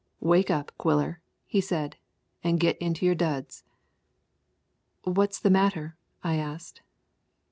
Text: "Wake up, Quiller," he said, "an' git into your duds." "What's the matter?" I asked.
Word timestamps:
"Wake 0.19 0.49
up, 0.49 0.71
Quiller," 0.79 1.21
he 1.45 1.61
said, 1.61 1.95
"an' 2.43 2.55
git 2.55 2.75
into 2.79 3.05
your 3.05 3.13
duds." 3.13 3.63
"What's 5.03 5.39
the 5.39 5.51
matter?" 5.51 5.95
I 6.23 6.37
asked. 6.37 6.81